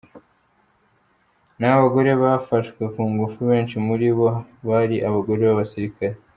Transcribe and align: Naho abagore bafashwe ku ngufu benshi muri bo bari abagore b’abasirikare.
Naho 1.57 1.75
abagore 1.79 2.11
bafashwe 2.21 2.83
ku 2.93 3.01
ngufu 3.11 3.39
benshi 3.49 3.75
muri 3.87 4.07
bo 4.17 4.29
bari 4.69 4.97
abagore 5.07 5.39
b’abasirikare. 5.47 6.15